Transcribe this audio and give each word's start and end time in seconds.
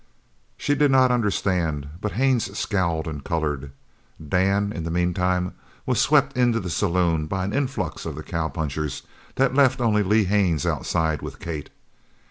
She 0.57 0.73
did 0.73 0.89
not 0.89 1.11
understand, 1.11 1.87
but 2.01 2.13
Haines 2.13 2.57
scowled 2.57 3.07
and 3.07 3.23
coloured. 3.23 3.71
Dan, 4.29 4.73
in 4.73 4.83
the 4.83 4.89
meantime, 4.89 5.53
was 5.85 6.01
swept 6.01 6.35
into 6.35 6.59
the 6.59 6.71
saloon 6.71 7.27
by 7.27 7.45
an 7.45 7.53
influx 7.53 8.07
of 8.07 8.15
the 8.15 8.23
cowpunchers 8.23 9.03
that 9.35 9.53
left 9.53 9.79
only 9.79 10.01
Lee 10.01 10.23
Haines 10.23 10.65
outside 10.65 11.21
with 11.21 11.37
Kate. 11.39 11.69